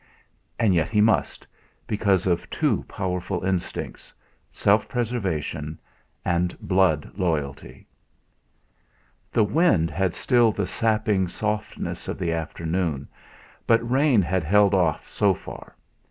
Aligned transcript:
And 0.57 0.73
yet 0.73 0.89
he 0.89 0.99
must, 0.99 1.45
because 1.85 2.25
of 2.25 2.49
two 2.49 2.83
powerful 2.87 3.43
instincts 3.45 4.11
self 4.49 4.89
preservation 4.89 5.79
and 6.25 6.57
blood 6.59 7.11
loyalty. 7.15 7.85
The 9.31 9.43
wind 9.43 9.91
had 9.91 10.15
still 10.15 10.51
the 10.51 10.65
sapping 10.65 11.27
softness 11.27 12.07
of 12.07 12.17
the 12.17 12.31
afternoon, 12.33 13.09
but 13.67 13.87
rain 13.87 14.23
had 14.23 14.43
held 14.43 14.73
off 14.73 15.07
so 15.07 15.35
far. 15.35 15.75